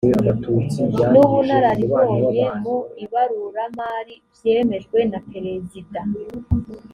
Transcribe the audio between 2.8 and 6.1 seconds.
ibaruramari byemejwe na perezida